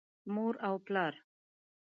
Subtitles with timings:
[0.33, 1.13] مور او پلار